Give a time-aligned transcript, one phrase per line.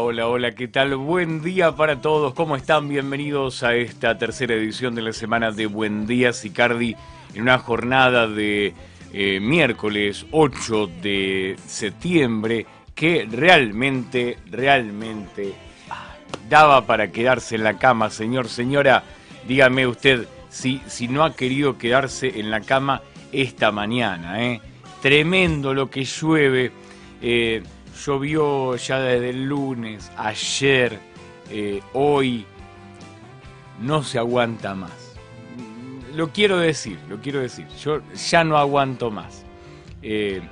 [0.00, 0.96] hola, hola, ¿qué tal?
[0.96, 2.88] Buen día para todos, ¿cómo están?
[2.88, 6.96] Bienvenidos a esta tercera edición de la semana de Buen Día Sicardi
[7.34, 8.74] en una jornada de
[9.12, 15.54] eh, miércoles 8 de septiembre que realmente, realmente
[16.48, 19.04] daba para quedarse en la cama, señor, señora.
[19.46, 24.60] Dígame usted si, si no ha querido quedarse en la cama esta mañana, ¿eh?
[25.02, 26.72] Tremendo lo que llueve.
[27.20, 27.62] Eh,
[27.94, 30.98] llovió ya desde el lunes, ayer,
[31.50, 32.46] eh, hoy.
[33.80, 35.14] No se aguanta más.
[36.14, 37.66] Lo quiero decir, lo quiero decir.
[37.82, 39.44] Yo ya no aguanto más.
[40.02, 40.42] Eh,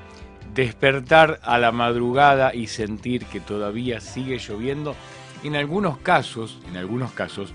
[0.54, 4.94] despertar a la madrugada y sentir que todavía sigue lloviendo,
[5.44, 7.52] en algunos casos, en algunos casos,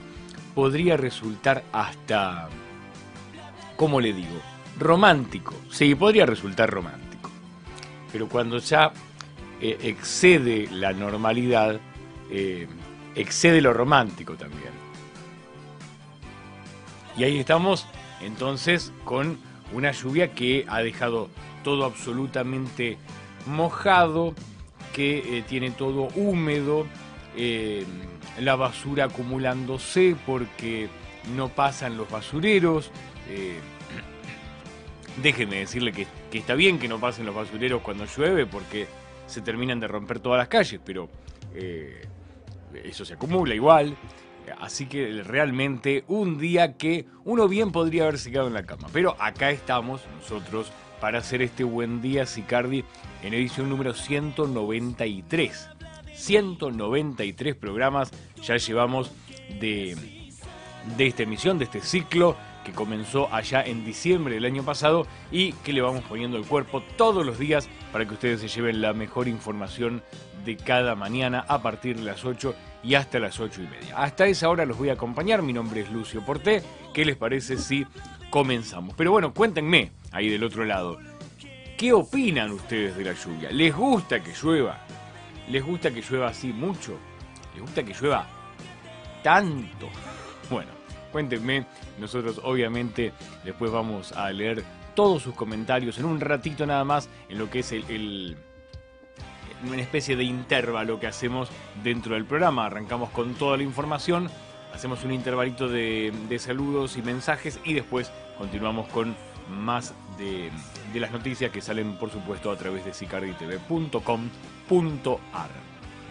[0.55, 2.49] podría resultar hasta,
[3.75, 4.41] ¿cómo le digo?
[4.79, 5.53] Romántico.
[5.69, 7.29] Sí, podría resultar romántico.
[8.11, 8.91] Pero cuando ya
[9.59, 11.79] eh, excede la normalidad,
[12.29, 12.67] eh,
[13.15, 14.71] excede lo romántico también.
[17.17, 17.87] Y ahí estamos
[18.21, 19.39] entonces con
[19.73, 21.29] una lluvia que ha dejado
[21.63, 22.99] todo absolutamente
[23.47, 24.35] mojado,
[24.93, 26.85] que eh, tiene todo húmedo,
[28.39, 30.87] la basura acumulándose porque
[31.35, 32.91] no pasan los basureros.
[35.21, 38.87] déjeme decirle que está bien que no pasen los basureros cuando llueve porque
[39.27, 41.09] se terminan de romper todas las calles, pero
[41.53, 42.07] eh,
[42.83, 43.95] eso se acumula igual.
[44.59, 48.87] Así que realmente un día que uno bien podría haberse quedado en la cama.
[48.93, 50.71] Pero acá estamos nosotros
[51.01, 52.83] para hacer este buen día Sicardi
[53.23, 55.69] en edición número 193.
[56.13, 58.11] 193 programas
[58.41, 59.11] ya llevamos
[59.59, 59.95] de,
[60.97, 65.53] de esta emisión, de este ciclo que comenzó allá en diciembre del año pasado y
[65.53, 68.93] que le vamos poniendo el cuerpo todos los días para que ustedes se lleven la
[68.93, 70.03] mejor información
[70.45, 73.97] de cada mañana a partir de las 8 y hasta las 8 y media.
[73.97, 77.57] Hasta esa hora los voy a acompañar, mi nombre es Lucio Porté, ¿qué les parece
[77.57, 77.85] si
[78.29, 78.95] comenzamos?
[78.95, 80.97] Pero bueno, cuéntenme ahí del otro lado,
[81.77, 83.51] ¿qué opinan ustedes de la lluvia?
[83.51, 84.79] ¿Les gusta que llueva?
[85.49, 86.97] ¿Les gusta que llueva así mucho?
[87.53, 88.25] ¿Les gusta que llueva
[89.23, 89.89] tanto?
[90.49, 90.71] Bueno,
[91.11, 91.65] cuéntenme.
[91.99, 93.11] Nosotros obviamente
[93.43, 94.63] después vamos a leer
[94.97, 98.35] todos sus comentarios en un ratito nada más en lo que es el,
[99.63, 101.49] una especie de intervalo que hacemos
[101.83, 102.65] dentro del programa.
[102.65, 104.31] Arrancamos con toda la información,
[104.73, 109.15] hacemos un intervalito de, saludos y mensajes y después continuamos con
[109.47, 110.49] más de,
[110.99, 115.49] las noticias que salen por supuesto a través de sicarditv.com.ar.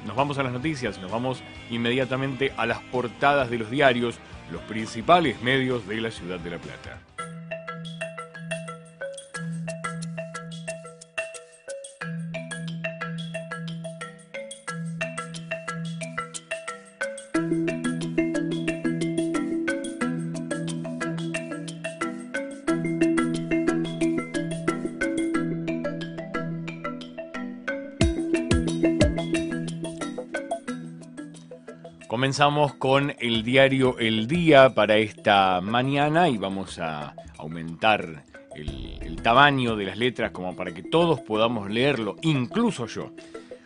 [0.06, 4.20] Nos vamos a las noticias, nos vamos inmediatamente a las portadas de los diarios
[4.52, 7.00] los principales medios de la ciudad de La Plata.
[32.26, 38.24] Comenzamos con el diario El Día para esta mañana y vamos a aumentar
[38.56, 43.12] el, tamaño de las letras como para que todos podamos leerlo, incluso yo.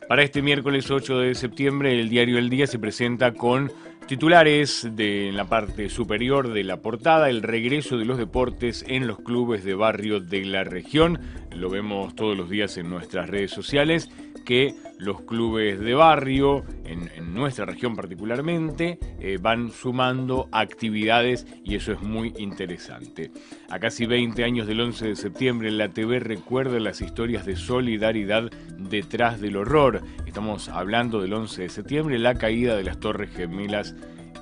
[0.09, 3.73] Para este miércoles 8 de septiembre el diario El Día se presenta con
[4.07, 9.21] titulares de la parte superior de la portada, el regreso de los deportes en los
[9.21, 11.19] clubes de barrio de la región.
[11.57, 14.11] Lo vemos todos los días en nuestras redes sociales
[14.51, 21.93] que los clubes de barrio, en, nuestra región particularmente, eh, van sumando actividades y eso
[21.93, 23.31] es muy interesante.
[23.69, 28.51] A casi 20 años del 11 de septiembre, la TV recuerda las historias de solidaridad
[28.77, 30.03] detrás del horror.
[30.27, 33.95] Estamos hablando del 11 de septiembre, la caída de las Torres Gemelas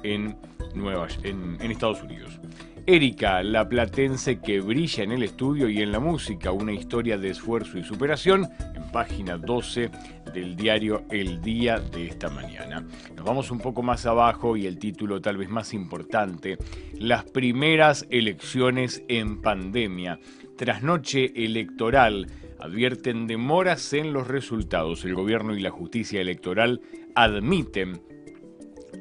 [0.05, 0.39] en,
[0.75, 2.41] en Estados Unidos.
[2.91, 7.29] Erika, la platense que brilla en el estudio y en la música, una historia de
[7.29, 9.91] esfuerzo y superación, en página 12
[10.33, 12.83] del diario El Día de esta mañana.
[13.15, 16.57] Nos vamos un poco más abajo y el título tal vez más importante,
[16.95, 20.19] las primeras elecciones en pandemia.
[20.57, 25.05] Tras noche electoral, advierten demoras en los resultados.
[25.05, 26.81] El gobierno y la justicia electoral
[27.15, 28.01] admiten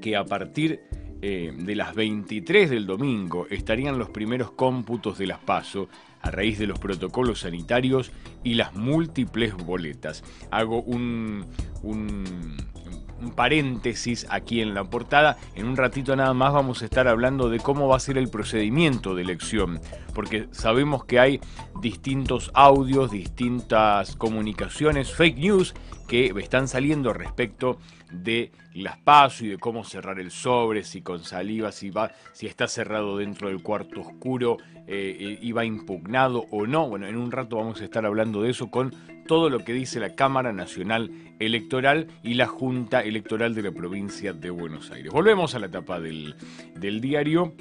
[0.02, 0.82] que a partir
[1.22, 5.90] eh, de las 23 del domingo estarían los primeros cómputos de las PASO
[6.22, 8.12] a raíz de los protocolos sanitarios
[8.44, 10.24] y las múltiples boletas.
[10.52, 11.46] Hago un,
[11.84, 15.38] un paréntesis aquí en la portada.
[15.56, 18.30] En un ratito nada más vamos a estar hablando de cómo va a ser el
[18.30, 19.80] procedimiento de elección,
[20.14, 21.40] porque sabemos que hay
[21.82, 25.74] distintos audios, distintas comunicaciones, fake news
[26.08, 27.80] que están saliendo respecto
[28.12, 32.48] de las pasos y de cómo cerrar el sobre, si con saliva, si va, si
[32.48, 34.58] está cerrado dentro del cuarto oscuro
[34.88, 36.88] eh, y va impugnado o no.
[36.88, 38.94] Bueno, en un rato vamos a estar hablando de eso con
[39.28, 44.32] todo lo que dice la Cámara Nacional Electoral y la Junta Electoral de la provincia
[44.32, 45.12] de Buenos Aires.
[45.12, 46.36] Volvemos a la etapa del,
[46.76, 47.54] del diario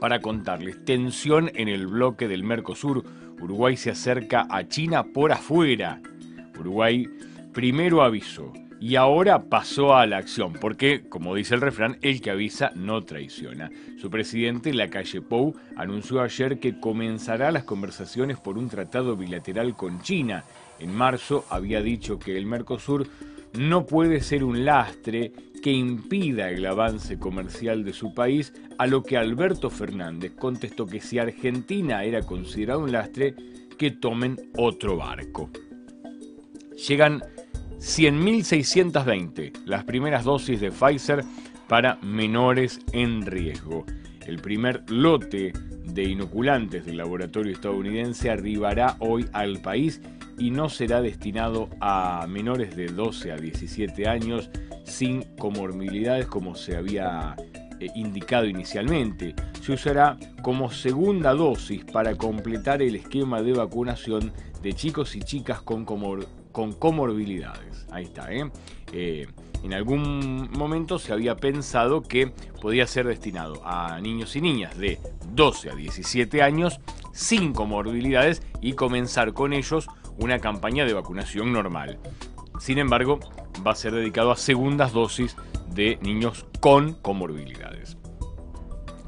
[0.00, 0.84] para contarles.
[0.84, 3.04] Tensión en el bloque del Mercosur.
[3.40, 6.00] Uruguay se acerca a China por afuera.
[6.58, 7.08] Uruguay
[7.52, 12.30] primero avisó y ahora pasó a la acción, porque, como dice el refrán, el que
[12.30, 13.70] avisa no traiciona.
[13.98, 20.02] Su presidente, Lacalle Pou, anunció ayer que comenzará las conversaciones por un tratado bilateral con
[20.02, 20.44] China.
[20.78, 23.06] En marzo había dicho que el Mercosur
[23.54, 25.32] no puede ser un lastre
[25.62, 31.00] que impida el avance comercial de su país, a lo que Alberto Fernández contestó que
[31.00, 33.34] si Argentina era considerado un lastre,
[33.78, 35.50] que tomen otro barco.
[36.76, 37.22] Llegan
[37.78, 41.24] 100.620 las primeras dosis de Pfizer
[41.68, 43.86] para menores en riesgo.
[44.26, 45.52] El primer lote
[45.84, 50.02] de inoculantes del laboratorio estadounidense arribará hoy al país
[50.38, 54.50] y no será destinado a menores de 12 a 17 años
[54.84, 57.36] sin comorbilidades como se había
[57.80, 59.34] eh, indicado inicialmente.
[59.62, 64.32] Se usará como segunda dosis para completar el esquema de vacunación
[64.62, 67.86] de chicos y chicas con comorbilidades con comorbilidades.
[67.92, 68.50] Ahí está, ¿eh?
[68.90, 69.26] ¿eh?
[69.62, 72.32] en algún momento se había pensado que
[72.62, 74.98] podía ser destinado a niños y niñas de
[75.32, 76.80] 12 a 17 años
[77.12, 79.86] sin comorbilidades y comenzar con ellos
[80.18, 81.98] una campaña de vacunación normal.
[82.58, 83.20] Sin embargo,
[83.64, 85.36] va a ser dedicado a segundas dosis
[85.68, 87.98] de niños con comorbilidades.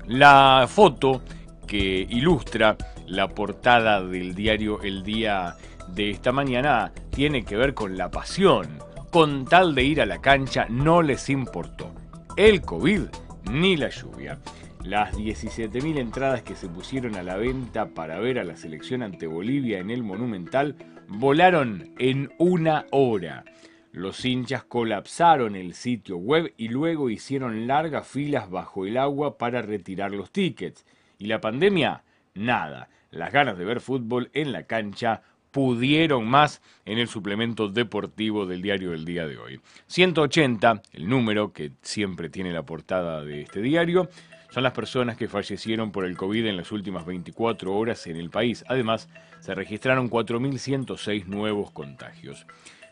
[0.06, 1.23] La foto
[1.67, 5.56] que ilustra la portada del diario El Día
[5.94, 8.79] de esta mañana tiene que ver con la pasión.
[9.11, 11.94] Con tal de ir a la cancha no les importó
[12.38, 13.02] el COVID
[13.50, 14.38] ni la lluvia.
[14.85, 19.26] Las 17.000 entradas que se pusieron a la venta para ver a la selección ante
[19.26, 20.76] Bolivia en el Monumental
[21.08, 23.44] volaron en una hora.
[23.91, 29.61] Los hinchas colapsaron el sitio web y luego hicieron largas filas bajo el agua para
[29.61, 30.87] retirar los tickets.
[31.19, 32.05] ¿Y la pandemia?
[32.34, 32.88] Nada.
[33.11, 35.23] Las ganas de ver fútbol en la cancha
[35.58, 39.60] pudieron más en el suplemento deportivo del diario del día de hoy.
[39.88, 44.08] 180, el número que siempre tiene la portada de este diario,
[44.50, 48.31] son las personas que fallecieron por el COVID en las últimas 24 horas en el
[48.31, 48.64] país.
[48.69, 49.08] Además,
[49.40, 52.46] se registraron 4.106 nuevos contagios.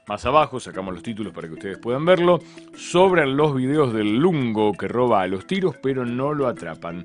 [0.09, 2.41] Más abajo sacamos los títulos para que ustedes puedan verlo.
[2.77, 7.05] Sobran los videos del lungo que roba a los tiros pero no lo atrapan.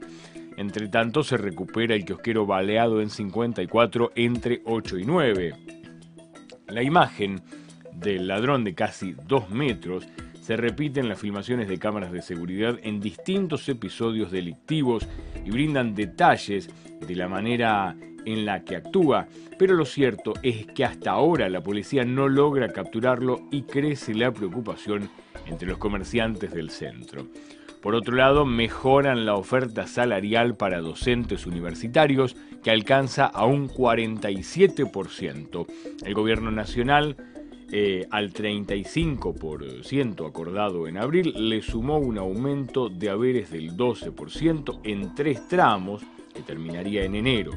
[0.62, 5.54] Entre tanto, se recupera el kiosquero baleado en 54 entre 8 y 9.
[6.68, 7.42] La imagen
[7.92, 10.08] del ladrón de casi 2 metros
[10.40, 15.08] se repite en las filmaciones de cámaras de seguridad en distintos episodios delictivos
[15.44, 19.28] y brindan detalles de la manera en la que actúa,
[19.58, 24.32] pero lo cierto es que hasta ahora la policía no logra capturarlo y crece la
[24.32, 25.10] preocupación
[25.48, 27.26] entre los comerciantes del centro.
[27.82, 35.66] Por otro lado, mejoran la oferta salarial para docentes universitarios, que alcanza a un 47%.
[36.06, 37.16] El gobierno nacional,
[37.72, 45.16] eh, al 35% acordado en abril, le sumó un aumento de haberes del 12% en
[45.16, 46.04] tres tramos,
[46.36, 47.52] que terminaría en enero.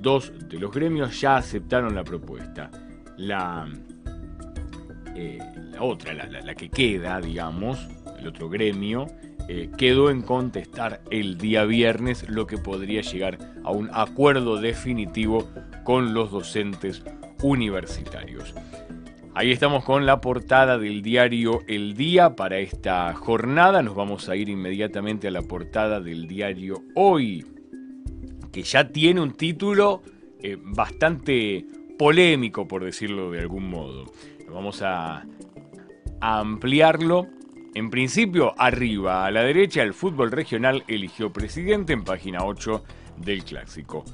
[0.00, 2.70] Dos de los gremios ya aceptaron la propuesta.
[3.18, 3.68] La,
[5.14, 5.38] eh,
[5.78, 7.86] otra, la que queda, digamos,
[8.18, 9.06] el otro gremio,
[9.48, 15.48] eh, quedó en contestar el día viernes lo que podría llegar a un acuerdo definitivo
[15.84, 17.02] con los docentes
[17.42, 18.54] universitarios.
[19.34, 23.82] Ahí estamos con la portada del diario El Día para esta jornada.
[23.82, 27.46] Nos vamos a ir inmediatamente a la portada del diario Hoy,
[28.52, 30.02] que ya tiene un título
[30.40, 31.64] eh, bastante
[31.98, 34.04] polémico, por decirlo de algún modo.
[34.50, 35.24] Vamos a
[36.20, 37.28] ampliarlo
[37.74, 42.84] en principio, arriba a la derecha, el fútbol regional eligió presidente en página 8
[43.16, 44.04] del clásico.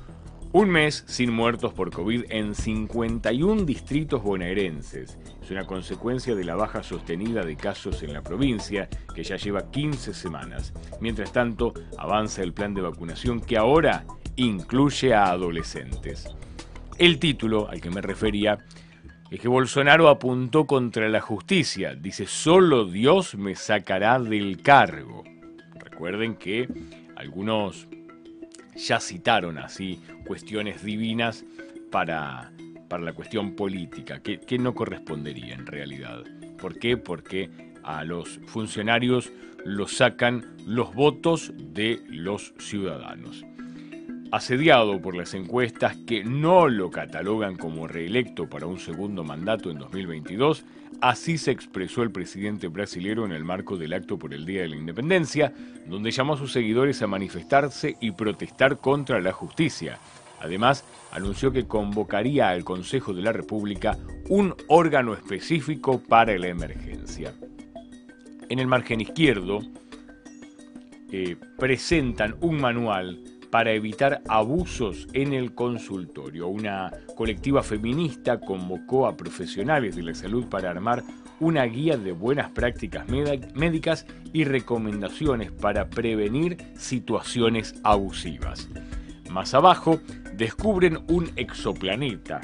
[0.53, 5.19] Un mes sin muertos por COVID en 51 distritos bonaerenses.
[5.43, 9.71] Es una consecuencia de la baja sostenida de casos en la provincia, que ya lleva
[9.71, 10.73] 15 semanas.
[11.01, 14.05] Mientras tanto, avanza el plan de vacunación que ahora
[14.37, 16.29] incluye a adolescentes.
[16.97, 18.59] El título al que me refería
[19.31, 21.95] es que Bolsonaro apuntó contra la justicia.
[21.95, 25.25] Dice, solo Dios me sacará del cargo.
[25.79, 26.69] Recuerden que
[27.17, 27.89] algunos
[28.75, 31.45] ya citaron así cuestiones divinas
[31.91, 32.53] para,
[32.89, 36.25] para la cuestión política, que, que no correspondería en realidad.
[36.59, 36.97] ¿Por qué?
[36.97, 37.51] Porque
[37.83, 39.33] a los funcionarios
[39.65, 43.45] los sacan los votos de los ciudadanos.
[44.31, 49.79] Asediado por las encuestas que no lo catalogan como reelecto para un segundo mandato en
[49.79, 50.65] 2022,
[51.01, 54.69] así se expresó el presidente brasilero en el marco del acto por el Día de
[54.69, 55.55] la Independencia,
[55.87, 59.99] donde llamó a sus seguidores a manifestarse y protestar contra la justicia.
[60.41, 63.97] Además, anunció que convocaría al Consejo de la República
[64.29, 67.33] un órgano específico para la emergencia.
[68.51, 69.61] En el margen izquierdo
[71.11, 76.49] eh, presentan un manual para evitar abusos en el consultorio.
[76.49, 81.03] Una colectiva feminista convocó a profesionales de la salud para armar
[81.41, 88.69] una guía de buenas prácticas médicas y recomendaciones para prevenir situaciones abusivas.
[89.31, 90.01] Más abajo,
[90.35, 92.41] descubren un exoplaneta.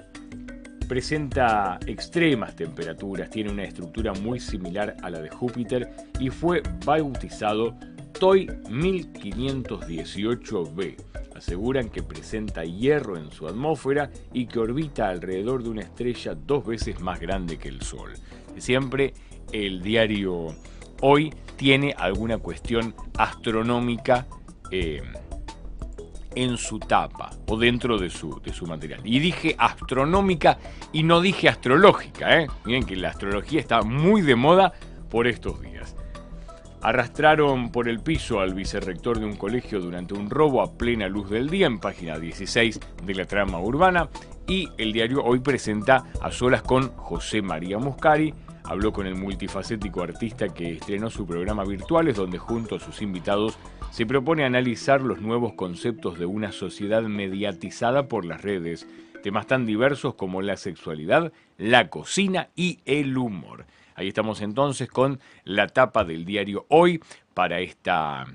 [0.89, 7.77] Presenta extremas temperaturas, tiene una estructura muy similar a la de Júpiter y fue bautizado
[8.19, 10.97] TOI 1518b.
[11.37, 16.65] Aseguran que presenta hierro en su atmósfera y que orbita alrededor de una estrella dos
[16.65, 18.13] veces más grande que el Sol.
[18.57, 19.13] Siempre
[19.53, 20.55] el diario
[21.01, 24.27] Hoy tiene alguna cuestión astronómica
[24.71, 25.03] eh,
[26.35, 29.01] en su tapa o dentro de su, de su material.
[29.05, 30.59] Y dije astronómica
[30.93, 32.41] y no dije astrológica.
[32.41, 32.47] ¿eh?
[32.65, 34.73] Miren que la astrología está muy de moda
[35.11, 35.95] por estos días.
[36.85, 41.31] Arrastraron por el piso al vicerrector de un colegio durante un robo a plena luz
[41.31, 44.11] del día en página 16 de la trama urbana
[44.47, 48.35] y el diario hoy presenta a solas con José María Muscari.
[48.65, 53.59] Habló con el multifacético artista que estrenó su programa Virtuales donde junto a sus invitados
[53.91, 58.87] se propone analizar los nuevos conceptos de una sociedad mediatizada por las redes,
[59.23, 63.65] temas tan diversos como la sexualidad, la cocina y el humor.
[63.95, 67.01] Ahí estamos entonces con la tapa del diario Hoy
[67.33, 68.27] para esta,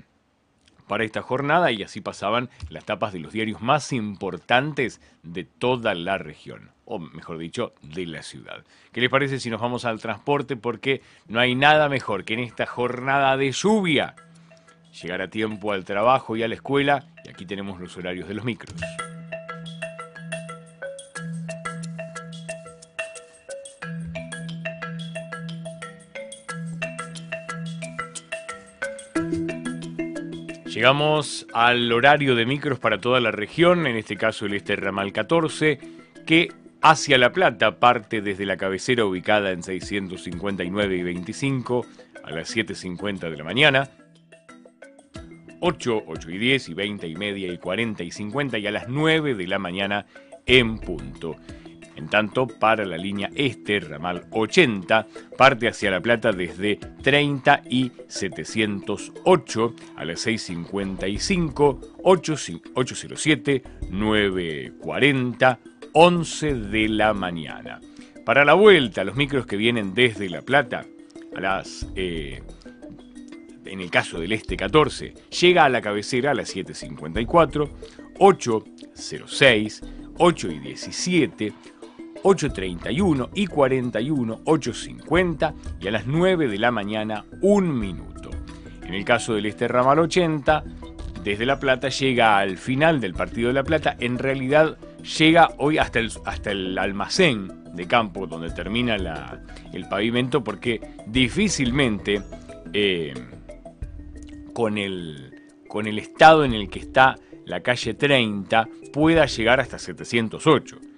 [0.86, 5.94] para esta jornada y así pasaban las tapas de los diarios más importantes de toda
[5.94, 8.64] la región, o mejor dicho, de la ciudad.
[8.92, 10.56] ¿Qué les parece si nos vamos al transporte?
[10.56, 14.16] Porque no hay nada mejor que en esta jornada de lluvia
[15.02, 18.34] llegar a tiempo al trabajo y a la escuela y aquí tenemos los horarios de
[18.34, 18.74] los micros.
[30.70, 35.12] Llegamos al horario de micros para toda la región, en este caso el este ramal
[35.12, 35.80] 14,
[36.24, 41.86] que hacia La Plata parte desde la cabecera ubicada en 659 y 25
[42.22, 43.90] a las 7.50 de la mañana,
[45.58, 48.88] 8, 8 y 10 y 20 y media y 40 y 50 y a las
[48.88, 50.06] 9 de la mañana
[50.46, 51.34] en punto.
[52.00, 57.92] En tanto, para la línea este, ramal 80, parte hacia La Plata desde 30 y
[58.08, 65.58] 708 a las 6.55, 807, 9.40,
[65.92, 67.82] 11 de la mañana.
[68.24, 70.86] Para la vuelta, los micros que vienen desde La Plata
[71.36, 71.86] a las...
[71.96, 72.42] Eh,
[73.66, 77.68] en el caso del este 14, llega a la cabecera a las 7.54,
[78.18, 81.52] 8.06, 8 y 17,
[82.22, 88.30] 8.31 y 41, 8.50 y a las 9 de la mañana un minuto.
[88.82, 90.64] En el caso del este ramal 80,
[91.22, 94.78] desde La Plata llega al final del partido de La Plata, en realidad
[95.18, 98.96] llega hoy hasta el, hasta el almacén de campo donde termina
[99.72, 102.22] el pavimento porque difícilmente
[102.72, 103.14] eh,
[104.52, 105.34] con, el,
[105.68, 110.89] con el estado en el que está la calle 30 pueda llegar hasta 708.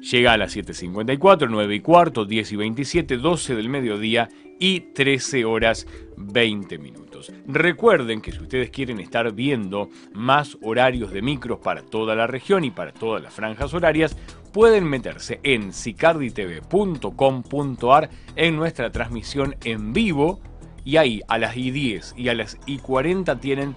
[0.00, 5.44] Llega a las 7.54, 9 y cuarto, 10 y 27, 12 del mediodía y 13
[5.44, 5.86] horas
[6.16, 7.32] 20 minutos.
[7.46, 12.64] Recuerden que si ustedes quieren estar viendo más horarios de micros para toda la región
[12.64, 14.16] y para todas las franjas horarias,
[14.52, 20.40] pueden meterse en sicarditv.com.ar en nuestra transmisión en vivo
[20.84, 23.74] y ahí a las I10 y a las I40 tienen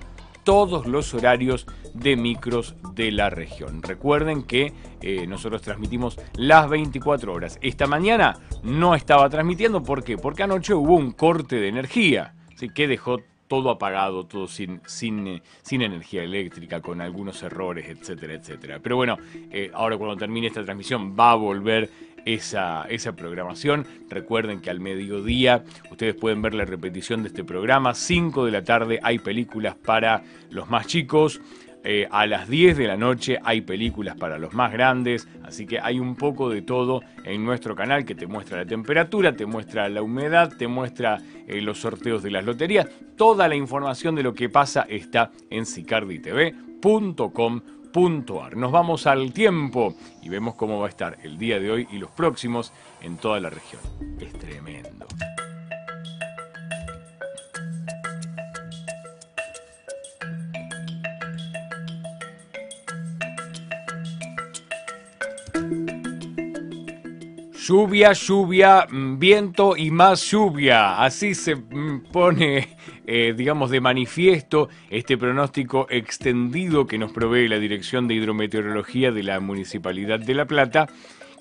[0.50, 3.84] todos los horarios de micros de la región.
[3.84, 7.60] Recuerden que eh, nosotros transmitimos las 24 horas.
[7.62, 10.18] Esta mañana no estaba transmitiendo, ¿por qué?
[10.18, 12.70] Porque anoche hubo un corte de energía, ¿sí?
[12.70, 18.34] que dejó todo apagado, todo sin, sin, eh, sin energía eléctrica, con algunos errores, etcétera,
[18.34, 18.80] etcétera.
[18.82, 19.18] Pero bueno,
[19.52, 21.92] eh, ahora cuando termine esta transmisión va a volver
[22.34, 23.86] esa, esa programación.
[24.10, 27.94] Recuerden que al mediodía ustedes pueden ver la repetición de este programa.
[27.94, 31.42] 5 de la tarde hay películas para los más chicos.
[31.84, 35.80] Eh, a las 10 de la noche hay películas para los más grandes, así que
[35.80, 39.88] hay un poco de todo en nuestro canal que te muestra la temperatura, te muestra
[39.88, 42.90] la humedad, te muestra eh, los sorteos de las loterías.
[43.16, 45.66] Toda la información de lo que pasa está en
[47.92, 51.98] Nos vamos al tiempo y vemos cómo va a estar el día de hoy y
[51.98, 53.82] los próximos en toda la región.
[54.20, 55.08] Es tremendo.
[67.70, 71.02] Lluvia, lluvia, mm, viento y más lluvia.
[71.02, 72.78] Así se mm, pone,
[73.12, 79.24] eh, digamos, de manifiesto este pronóstico extendido que nos provee la Dirección de Hidrometeorología de
[79.24, 80.88] la Municipalidad de La Plata,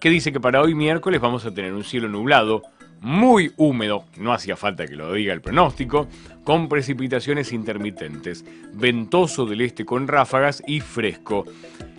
[0.00, 2.62] que dice que para hoy miércoles vamos a tener un cielo nublado,
[3.02, 6.08] muy húmedo, no hacía falta que lo diga el pronóstico,
[6.42, 11.44] con precipitaciones intermitentes, ventoso del este con ráfagas y fresco.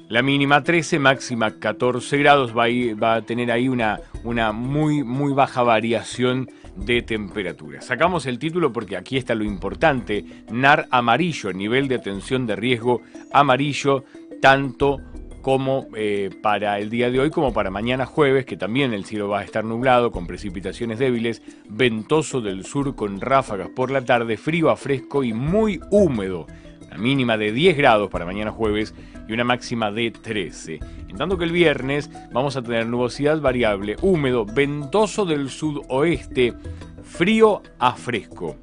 [0.08, 5.04] La mínima 13, máxima 14 grados, va a, va a tener ahí una, una muy,
[5.04, 7.82] muy baja variación de temperatura.
[7.82, 13.02] Sacamos el título porque aquí está lo importante, NAR amarillo, nivel de atención de riesgo
[13.32, 14.04] amarillo,
[14.42, 15.00] tanto
[15.42, 19.30] como eh, para el día de hoy como para mañana jueves, que también el cielo
[19.30, 24.38] va a estar nublado con precipitaciones débiles, ventoso del sur con ráfagas por la tarde,
[24.38, 26.46] frío a fresco y muy húmedo.
[26.90, 28.94] La mínima de 10 grados para mañana jueves
[29.28, 30.80] y una máxima de 13.
[31.08, 36.54] En tanto que el viernes vamos a tener nubosidad variable, húmedo, ventoso del sudoeste,
[37.04, 38.58] frío a fresco.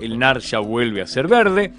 [0.00, 1.72] El NAR ya vuelve a ser verde,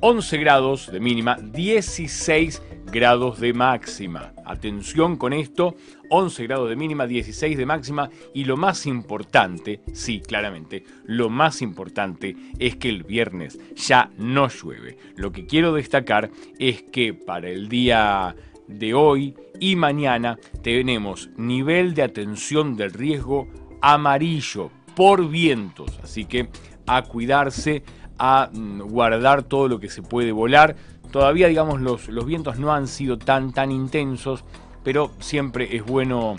[0.00, 4.31] 11 grados de mínima, 16 grados de máxima.
[4.44, 5.76] Atención con esto,
[6.10, 11.62] 11 grados de mínima, 16 de máxima y lo más importante, sí, claramente, lo más
[11.62, 14.98] importante es que el viernes ya no llueve.
[15.16, 18.34] Lo que quiero destacar es que para el día
[18.68, 23.48] de hoy y mañana tenemos nivel de atención del riesgo
[23.80, 26.48] amarillo por vientos, así que
[26.86, 27.82] a cuidarse,
[28.18, 30.76] a mm, guardar todo lo que se puede volar.
[31.12, 34.44] Todavía, digamos, los, vientos no han sido tan, tan intensos,
[34.82, 36.36] pero siempre es bueno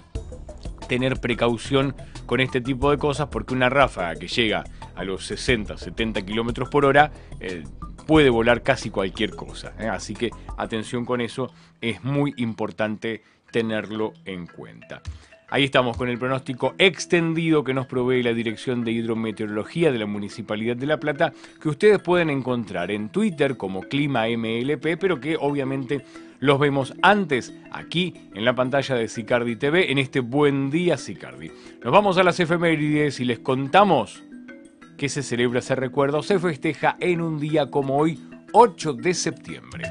[0.90, 4.64] tener precaución con este tipo de cosas porque una ráfaga que llega
[4.96, 7.64] a los 60, 70 kilómetros por hora eh,
[8.08, 9.74] puede volar casi cualquier cosa.
[9.80, 9.88] ¿eh?
[9.88, 15.04] Así que atención con eso, es muy importante tenerlo en cuenta.
[15.54, 20.08] Ahí estamos con el pronóstico extendido que nos provee la Dirección de Hidrometeorología de la
[20.08, 25.38] Municipalidad de La Plata, que ustedes pueden encontrar en Twitter como Clima MLP, pero que
[25.40, 26.04] obviamente
[26.40, 31.52] los vemos antes aquí en la pantalla de Sicardi TV en este Buen Día Sicardi.
[31.84, 34.24] Nos vamos a las efemérides y les contamos
[34.98, 38.20] que se celebra, se recuerda o se festeja en un día como hoy,
[38.54, 39.84] 8 de septiembre.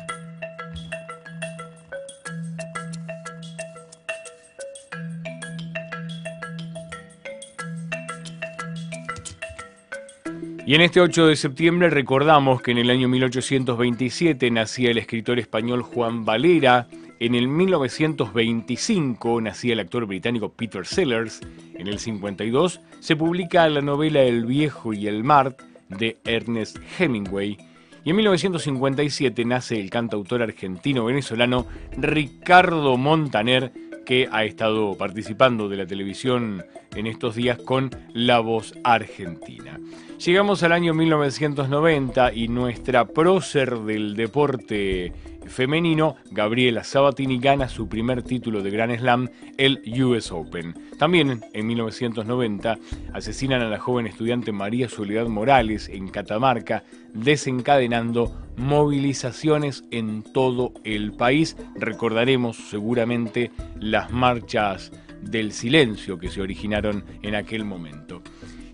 [10.65, 15.41] Y en este 8 de septiembre recordamos que en el año 1827 nacía el escritor
[15.41, 16.87] español Juan Valera,
[17.19, 21.41] en el 1925 nacía el actor británico Peter Sellers,
[21.75, 25.57] en el 52 se publica la novela El viejo y el mar
[25.89, 27.59] de Ernest Hemingway,
[28.05, 33.73] y en 1957 nace el cantautor argentino-venezolano Ricardo Montaner,
[34.07, 39.79] que ha estado participando de la televisión en estos días con La Voz Argentina.
[40.25, 45.13] Llegamos al año 1990 y nuestra prócer del deporte
[45.49, 50.75] femenino, Gabriela Sabatini, gana su primer título de Grand Slam, el US Open.
[50.97, 52.79] También en 1990
[53.13, 61.15] asesinan a la joven estudiante María Soledad Morales en Catamarca, desencadenando movilizaciones en todo el
[61.15, 61.57] país.
[61.75, 68.23] Recordaremos seguramente las marchas del silencio que se originaron en aquel momento.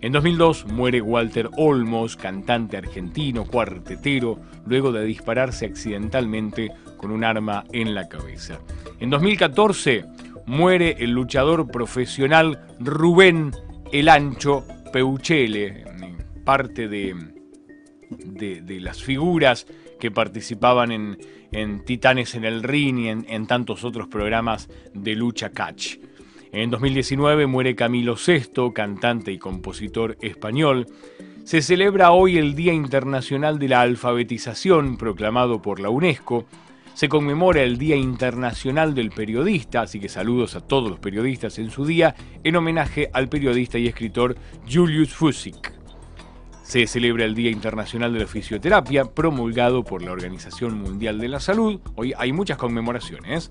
[0.01, 7.65] En 2002 muere Walter Olmos, cantante argentino, cuartetero, luego de dispararse accidentalmente con un arma
[7.73, 8.59] en la cabeza.
[9.01, 10.05] En 2014
[10.45, 13.51] muere el luchador profesional Rubén
[13.91, 15.83] El Ancho Peuchele,
[16.45, 17.15] parte de,
[18.09, 19.67] de, las figuras
[19.99, 20.91] que participaban
[21.51, 25.97] en, Titanes en el Ring y en tantos otros programas de lucha catch.
[26.51, 30.87] En 2019 muere Camilo VI, cantante y compositor español.
[31.43, 36.45] Se celebra hoy el Día Internacional de la Alfabetización, proclamado por la UNESCO.
[36.95, 41.69] se conmemora el Día Internacional del Periodista, así que saludos a todos los periodistas en
[41.69, 44.35] su día, en homenaje al periodista y escritor
[44.69, 45.71] Julius Fusik.
[46.63, 51.39] Se celebra el Día Internacional de la Fisioterapia, promulgado por la Organización Mundial de la
[51.39, 51.79] Salud.
[51.95, 53.49] Hoy hay muchas conmemoraciones.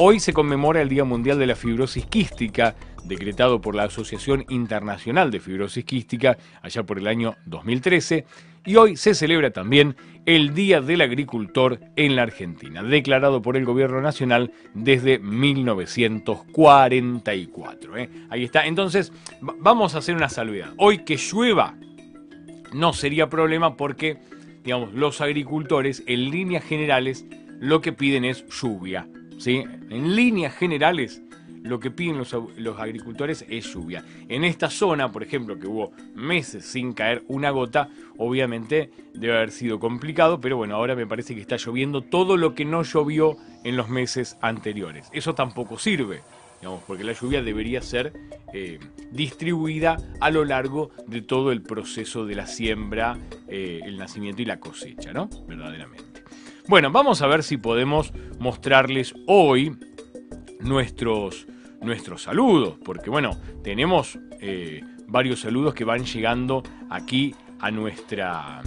[0.00, 5.32] Hoy se conmemora el Día Mundial de la Fibrosis Quística, decretado por la Asociación Internacional
[5.32, 8.24] de Fibrosis Quística allá por el año 2013.
[8.64, 13.64] Y hoy se celebra también el Día del Agricultor en la Argentina, declarado por el
[13.64, 17.96] Gobierno Nacional desde 1944.
[17.96, 18.08] ¿eh?
[18.30, 18.66] Ahí está.
[18.66, 20.74] Entonces, vamos a hacer una salvedad.
[20.76, 21.74] Hoy que llueva
[22.72, 24.18] no sería problema porque,
[24.62, 27.26] digamos, los agricultores en líneas generales
[27.58, 29.08] lo que piden es lluvia.
[29.38, 29.64] ¿Sí?
[29.90, 31.22] En líneas generales
[31.62, 32.34] lo que piden los,
[32.78, 34.04] agricultores es lluvia.
[34.28, 39.50] En esta zona, por ejemplo, que hubo meses sin caer una gota, obviamente debe haber
[39.50, 43.36] sido complicado, pero bueno, ahora me parece que está lloviendo todo lo que no llovió
[43.64, 45.08] en los meses anteriores.
[45.12, 46.20] Eso tampoco sirve.
[46.60, 48.12] Digamos, porque la lluvia debería ser
[48.52, 48.80] eh,
[49.12, 54.44] distribuida a lo largo de todo el proceso de la siembra, eh, el nacimiento y
[54.44, 55.30] la cosecha, ¿no?
[55.46, 56.17] Verdaderamente.
[56.68, 59.74] Bueno, vamos a ver si podemos mostrarles hoy
[60.60, 61.46] nuestros,
[61.80, 68.60] nuestros saludos, porque bueno, tenemos eh, varios saludos que van llegando aquí a nuestra,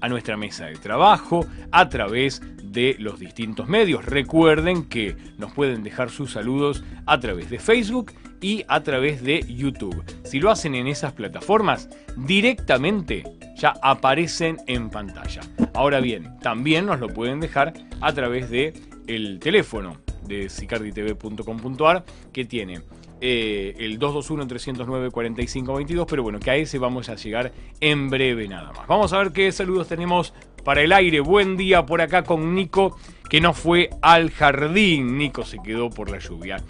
[0.00, 2.40] a nuestra mesa de trabajo a través
[2.72, 4.04] de los distintos medios.
[4.04, 9.44] Recuerden que nos pueden dejar sus saludos a través de Facebook y a través de
[9.48, 10.02] YouTube.
[10.24, 13.24] Si lo hacen en esas plataformas, directamente
[13.56, 15.40] ya aparecen en pantalla.
[15.74, 18.74] Ahora bien, también nos lo pueden dejar a través de
[19.06, 22.82] el teléfono de sicarditv.com.ar que tiene
[23.20, 27.50] eh, el 221-309-4522, pero bueno, que a ese vamos a llegar
[27.80, 28.86] en breve nada más.
[28.86, 30.32] Vamos a ver qué saludos tenemos
[30.64, 31.20] para el aire.
[31.20, 32.96] Buen día por acá con Nico,
[33.28, 35.18] que no fue al jardín.
[35.18, 36.62] Nico se quedó por la lluvia.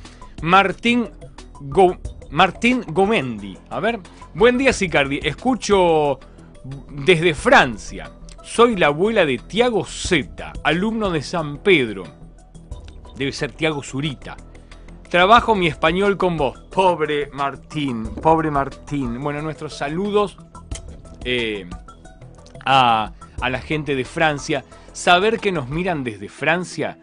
[0.43, 1.11] Martín,
[2.31, 3.57] Martín Gomendi.
[3.71, 4.01] A ver,
[4.35, 5.21] buen día Sicardi.
[5.23, 6.19] Escucho
[6.91, 8.11] desde Francia.
[8.43, 12.19] Soy la abuela de Tiago Z, alumno de San Pedro
[13.19, 14.37] debe ser Tiago Zurita.
[15.11, 16.59] Trabajo mi español con vos.
[16.71, 19.21] Pobre Martín, pobre Martín.
[19.21, 20.39] Bueno, nuestros saludos
[21.25, 21.69] eh,
[22.65, 23.13] a,
[23.47, 24.65] la gente de Francia.
[24.93, 26.99] Saber que nos miran desde Francia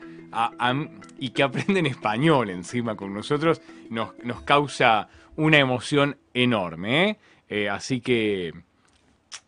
[1.18, 7.10] y que aprenden español encima con nosotros nos, causa una emoción enorme.
[7.10, 7.18] ¿eh?
[7.50, 8.54] Eh, así que...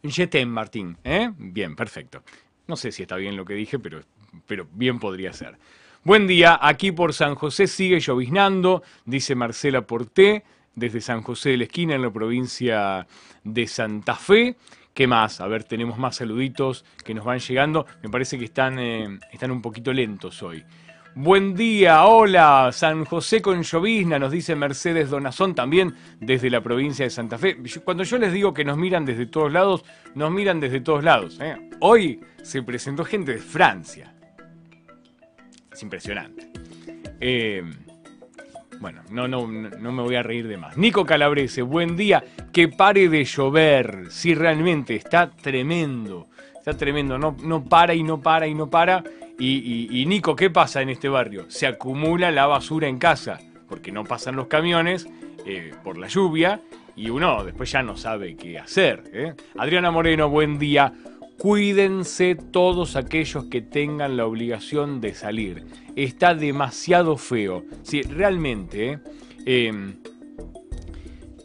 [0.04, 0.98] Jetem, Martín.
[1.38, 2.24] Bien, perfecto.
[2.68, 4.02] No sé si está bien lo que dije, pero,
[4.46, 5.58] pero bien podría ser.
[6.04, 10.44] Buen día, aquí por San José sigue lloviznando, dice Marcela Porté,
[10.76, 13.08] desde San José de la Esquina, en la provincia
[13.44, 14.56] de Santa Fe.
[14.98, 15.42] ¿Qué más?
[15.42, 17.86] A ver, tenemos más saluditos que nos van llegando.
[18.02, 20.66] Me parece que están, eh, están un poquito lentos hoy.
[21.14, 27.06] Buen día, hola, San José con llovizna, nos dice Mercedes Donazón también desde la provincia
[27.06, 27.58] de Santa Fe.
[27.86, 31.38] Cuando yo les digo que nos miran desde todos lados, nos miran desde todos lados.
[31.42, 31.70] ¿eh?
[31.80, 34.16] Hoy se presentó gente de Francia,
[35.72, 36.52] es impresionante.
[37.20, 37.62] Eh,
[38.80, 40.78] bueno, no, no, no me voy a reír de más.
[40.78, 42.24] Nico Calabrese, buen día.
[42.52, 44.06] Que pare de llover.
[44.10, 46.28] Sí, realmente está tremendo.
[46.56, 47.18] Está tremendo.
[47.18, 49.04] No, no para y no para y no para.
[49.40, 51.46] Y, Nico, ¿qué pasa en este barrio?
[51.50, 53.40] Se acumula la basura en casa.
[53.68, 55.08] Porque no pasan los camiones
[55.46, 56.62] eh, por la lluvia.
[56.96, 59.04] Y uno después ya no sabe qué hacer.
[59.14, 59.34] ¿eh?
[59.58, 60.92] Adriana Moreno, buen día.
[61.38, 65.66] Cuídense todos aquellos que tengan la obligación de salir.
[65.96, 67.64] Está demasiado feo.
[67.84, 68.92] Sí, realmente.
[68.94, 69.00] ¿eh?
[69.46, 69.98] Em,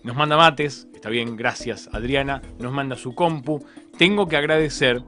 [0.02, 2.40] nos manda mates, está bien, gracias Adriana.
[2.58, 3.64] Nos manda su compu.
[3.98, 5.02] Tengo que agradecer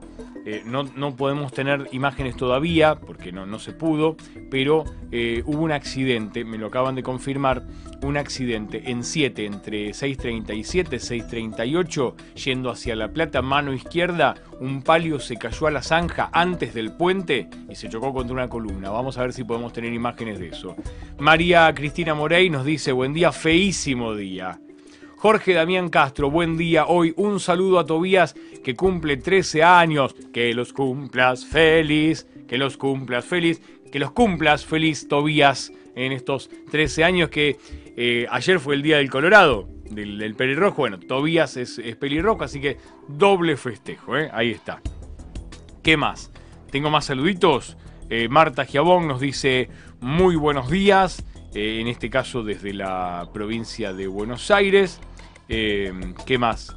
[0.47, 4.17] eh, no, podemos tener imágenes todavía porque no, no se pudo,
[4.51, 7.63] pero eh, hubo un accidente, me lo acaban de confirmar,
[8.03, 14.83] un accidente en 7 entre 6.37 y 6.38 yendo hacia La Plata, mano izquierda, un
[14.83, 18.91] palio se cayó a la zanja antes del puente y se chocó contra una columna.
[18.91, 20.77] Vamos a ver si podemos tener imágenes de eso.
[21.19, 24.61] María Cristina Morey nos dice, buen día, feísimo día.
[25.25, 26.85] Jorge Damián Castro, buen día.
[26.85, 30.15] Hoy un saludo a Tobías que cumple 13 años.
[30.35, 36.51] Que los cumplas feliz, que los cumplas feliz, que los cumplas feliz Tobías en estos
[36.71, 37.57] 13 años que
[37.97, 40.83] eh, ayer fue el día del Colorado, del, pelirrojo.
[40.83, 42.77] Bueno, Tobías es, pelirrojo, así que
[43.09, 44.29] doble festejo, ¿eh?
[44.31, 44.83] ahí está.
[45.83, 46.31] ¿Qué más?
[46.71, 47.79] Tengo más saluditos.
[48.11, 54.07] Eh, Marta Giabón nos dice muy buenos días, en este caso desde la provincia de
[54.07, 55.01] Buenos Aires.
[55.49, 55.93] Eh,
[56.27, 56.77] ¿Qué más?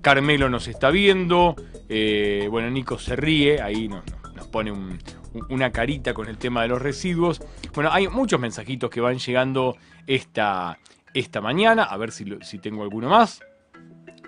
[0.00, 1.56] Carmelo nos está viendo.
[1.88, 4.04] Eh, bueno, Nico se ríe, ahí nos,
[4.48, 4.98] pone un,
[5.48, 7.40] una carita con el tema de los residuos.
[7.74, 9.76] Bueno, hay muchos mensajitos que van llegando
[10.06, 10.78] esta,
[11.14, 13.40] esta mañana, a ver si, si tengo alguno más.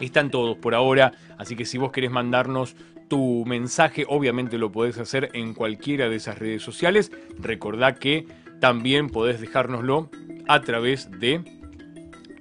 [0.01, 2.77] Están todos por ahora, así que si vos querés mandarnos
[3.09, 7.11] tu mensaje, obviamente lo podés hacer en cualquiera de esas redes sociales.
[7.39, 8.27] Recordá que
[8.61, 10.11] también podés dejárnoslo
[10.47, 11.43] a través de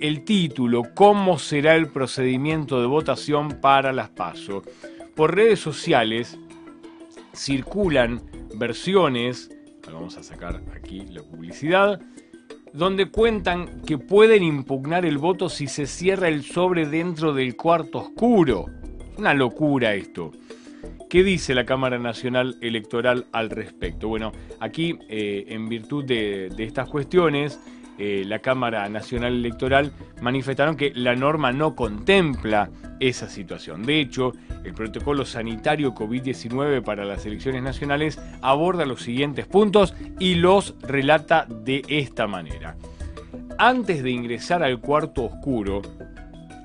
[0.00, 4.62] el título, ¿cómo será el procedimiento de votación para las PASO?
[5.14, 6.38] Por redes sociales
[7.34, 8.22] circulan
[8.54, 9.50] versiones,
[9.92, 12.00] vamos a sacar aquí la publicidad,
[12.72, 17.98] donde cuentan que pueden impugnar el voto si se cierra el sobre dentro del cuarto
[17.98, 18.66] oscuro.
[19.18, 20.32] Una locura esto.
[21.10, 24.08] ¿Qué dice la Cámara Nacional Electoral al respecto?
[24.08, 27.60] Bueno, aquí, eh, en virtud de estas cuestiones,
[28.04, 33.84] eh, la Cámara Nacional Electoral manifestaron que la norma no contempla esa situación.
[33.84, 34.32] De hecho,
[34.64, 41.46] el protocolo sanitario COVID-19 para las elecciones nacionales aborda los siguientes puntos y los relata
[41.48, 42.74] de esta manera.
[43.56, 45.82] Antes de ingresar al cuarto oscuro,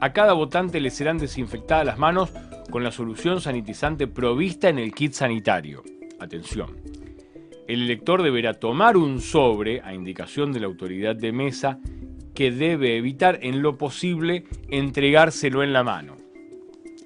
[0.02, 2.32] a cada votante le serán desinfectadas las manos
[2.72, 5.84] con la solución sanitizante provista en el kit sanitario.
[6.20, 6.97] Atención
[7.68, 11.80] el elector deberá tomar un sobre a indicación de la autoridad de mesa
[12.34, 16.16] que debe evitar en lo posible entregárselo en la mano.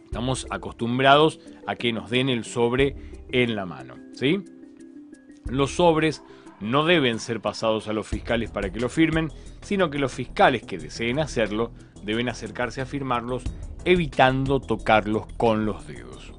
[0.04, 2.95] Estamos acostumbrados a que nos den el sobre
[3.32, 4.43] en la mano, ¿sí?
[5.45, 6.21] Los sobres
[6.60, 10.63] no deben ser pasados a los fiscales para que lo firmen, sino que los fiscales
[10.63, 11.71] que deseen hacerlo
[12.04, 13.43] deben acercarse a firmarlos
[13.84, 16.34] evitando tocarlos con los dedos.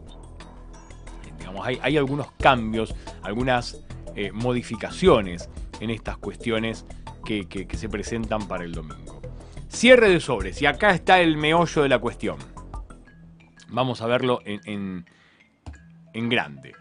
[1.38, 3.81] Digamos, hay, hay algunos cambios, algunas
[4.14, 5.48] eh, modificaciones
[5.80, 6.86] en estas cuestiones
[7.24, 9.20] que, se presentan para el domingo.
[9.68, 12.36] Cierre de sobres, y acá está el meollo de la cuestión.
[13.68, 15.06] Vamos a verlo en,
[16.12, 16.74] en grande.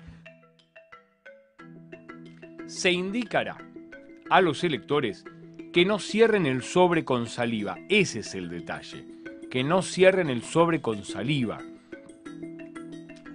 [2.68, 3.58] Se indicará
[4.30, 5.24] a los electores
[5.72, 7.78] que no cierren el sobre con saliva.
[7.90, 9.06] Ese es el detalle.
[9.50, 11.60] Que no cierren el sobre con saliva.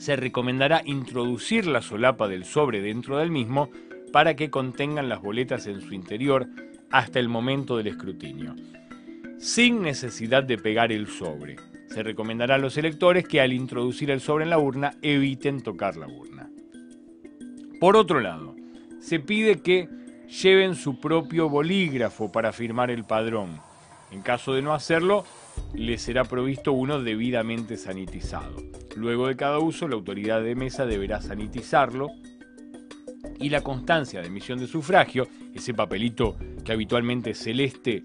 [0.06, 3.70] Se recomendará introducir la solapa del sobre dentro del mismo
[4.12, 6.46] para que contengan las boletas en su interior
[6.92, 8.54] hasta el momento del escrutinio,
[9.40, 11.56] sin necesidad de pegar el sobre.
[11.88, 15.96] Se recomendará a los electores que al introducir el sobre en la urna eviten tocar
[15.96, 16.48] la urna.
[17.80, 18.54] Por otro lado,
[19.00, 19.88] se pide que
[20.28, 23.58] lleven su propio bolígrafo para firmar el padrón.
[24.12, 25.24] En caso de no hacerlo,
[25.74, 28.56] les será provisto uno debidamente sanitizado.
[28.96, 32.08] Luego de cada uso, la autoridad de mesa deberá sanitizarlo
[33.38, 38.04] y la constancia de emisión de sufragio, ese papelito que habitualmente es celeste,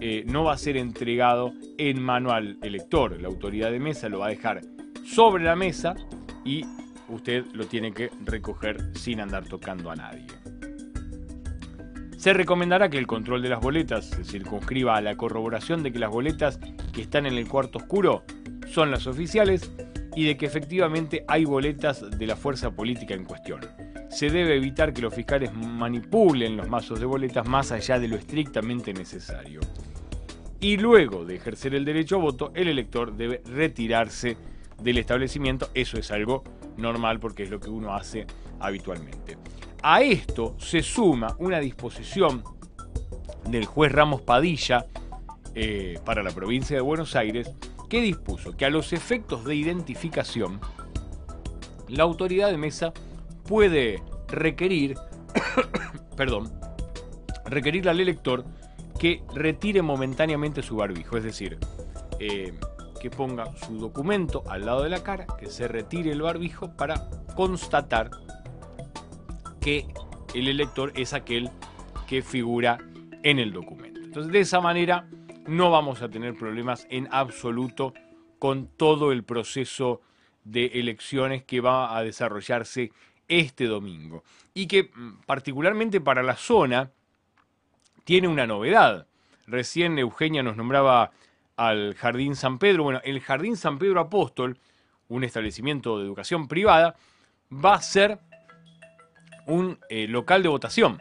[0.00, 3.20] eh, no va a ser entregado en mano al elector.
[3.20, 4.62] La autoridad de mesa lo va a dejar
[5.04, 5.94] sobre la mesa
[6.44, 6.64] y
[7.08, 10.26] usted lo tiene que recoger sin andar tocando a nadie.
[12.16, 15.98] Se recomendará que el control de las boletas se circunscriba a la corroboración de que
[15.98, 16.58] las boletas
[16.94, 18.22] que están en el cuarto oscuro
[18.72, 19.70] son las oficiales
[20.16, 23.60] y de que efectivamente hay boletas de la fuerza política en cuestión.
[24.10, 28.16] Se debe evitar que los fiscales manipulen los mazos de boletas más allá de lo
[28.16, 29.60] estrictamente necesario.
[30.60, 34.36] Y luego de ejercer el derecho a voto, el elector debe retirarse
[34.80, 35.68] del establecimiento.
[35.74, 36.44] Eso es algo
[36.76, 38.26] normal porque es lo que uno hace
[38.60, 39.36] habitualmente.
[39.82, 42.42] A esto se suma una disposición
[43.50, 44.86] del juez Ramos Padilla
[45.54, 47.50] eh, para la provincia de Buenos Aires
[47.88, 50.60] que dispuso que a los efectos de identificación
[51.88, 52.92] la autoridad de mesa
[53.46, 54.96] puede requerir,
[56.16, 56.50] perdón,
[57.44, 58.44] requerirle al elector
[58.98, 61.58] que retire momentáneamente su barbijo, es decir,
[62.18, 62.54] eh,
[63.00, 67.08] que ponga su documento al lado de la cara, que se retire el barbijo para
[67.36, 68.10] constatar
[69.60, 69.86] que
[70.34, 71.50] el elector es aquel
[72.06, 72.78] que figura
[73.22, 74.00] en el documento.
[74.00, 75.06] Entonces, de esa manera
[75.46, 77.94] no vamos a tener problemas en absoluto
[78.38, 80.00] con todo el proceso
[80.44, 82.92] de elecciones que va a desarrollarse
[83.28, 84.22] este domingo.
[84.52, 86.90] Y que mm, particularmente para la zona
[88.04, 89.06] tiene una novedad.
[89.46, 91.12] Recién Eugenia nos nombraba
[91.56, 92.84] al Jardín San Pedro.
[92.84, 94.58] Bueno, el Jardín San Pedro Apóstol,
[95.08, 96.96] un establecimiento de educación privada,
[97.52, 98.18] va a ser
[99.46, 101.00] un eh, local de votación.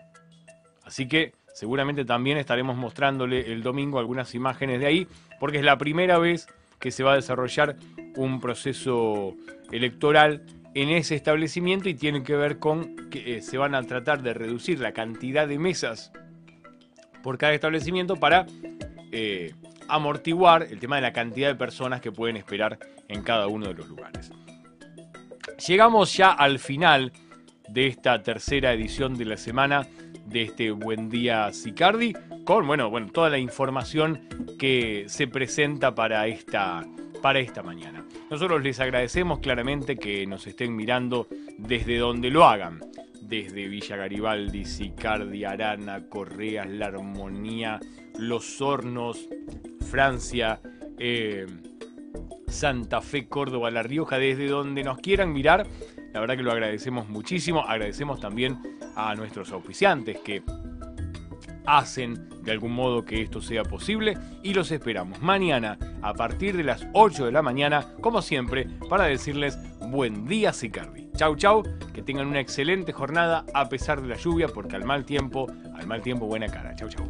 [0.84, 5.08] Así que seguramente también estaremos mostrándole el domingo algunas imágenes de ahí,
[5.40, 6.48] porque es la primera vez
[6.80, 7.78] que se va a desarrollar
[8.16, 9.36] un proceso
[9.72, 10.44] electoral
[10.76, 14.34] en ese establecimiento y tiene que ver con que eh, se van a tratar de
[14.34, 16.12] reducir la cantidad de mesas
[17.22, 18.46] por cada establecimiento para
[19.12, 19.54] eh,
[19.88, 23.76] amortiguar el tema de la cantidad de personas que pueden esperar en cada uno de
[23.76, 24.32] los lugares.
[25.68, 27.14] Llegamos ya al final
[27.70, 29.88] de esta tercera edición de la semana
[30.26, 32.14] de este Buen Día Sicardi,
[32.46, 34.22] con bueno, bueno, toda la información
[34.60, 36.86] que se presenta para esta,
[37.22, 38.06] para esta mañana.
[38.30, 42.82] Nosotros les agradecemos claramente que nos estén mirando desde donde lo hagan,
[43.22, 47.80] desde Villa Garibaldi, Sicardi, Arana, Correas, La Armonía,
[48.18, 49.28] Los Hornos,
[49.90, 50.60] Francia,
[50.98, 51.46] eh,
[52.48, 55.66] Santa Fe, Córdoba, La Rioja, desde donde nos quieran mirar.
[56.14, 57.62] La verdad que lo agradecemos muchísimo.
[57.62, 58.60] Agradecemos también
[58.96, 60.44] a nuestros auspiciantes que
[61.66, 66.64] hacen de algún modo que esto sea posible y los esperamos mañana a partir de
[66.64, 71.10] las 8 de la mañana, como siempre, para decirles buen día Sicardi.
[71.16, 75.06] Chau chau, que tengan una excelente jornada a pesar de la lluvia, porque al mal
[75.06, 76.76] tiempo, al mal tiempo buena cara.
[76.76, 77.10] Chau chau.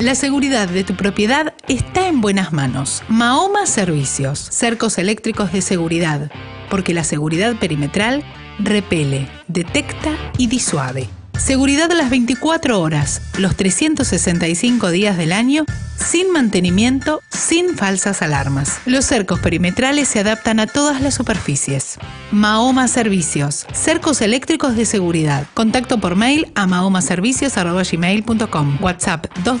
[0.00, 3.02] La seguridad de tu propiedad está en buenas manos.
[3.08, 6.30] Mahoma Servicios, cercos eléctricos de seguridad,
[6.70, 8.24] porque la seguridad perimetral
[8.58, 11.06] repele, detecta y disuade.
[11.38, 18.80] Seguridad a las 24 horas, los 365 días del año, sin mantenimiento, sin falsas alarmas.
[18.86, 21.98] Los cercos perimetrales se adaptan a todas las superficies.
[22.32, 25.46] Mahoma Servicios, cercos eléctricos de seguridad.
[25.52, 28.78] Contacto por mail a mahomaservicios.com.
[28.80, 29.60] WhatsApp 2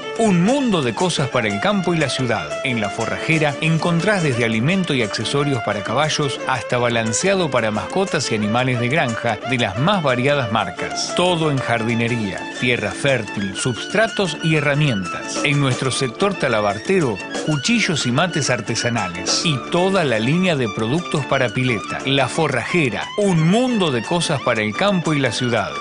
[0.21, 2.47] un mundo de cosas para el campo y la ciudad.
[2.63, 8.35] En la forrajera encontrás desde alimento y accesorios para caballos hasta balanceado para mascotas y
[8.35, 11.15] animales de granja de las más variadas marcas.
[11.15, 15.41] Todo en jardinería, tierra fértil, substratos y herramientas.
[15.43, 17.17] En nuestro sector talabartero,
[17.47, 21.97] cuchillos y mates artesanales y toda la línea de productos para pileta.
[22.05, 25.71] La forrajera, un mundo de cosas para el campo y la ciudad.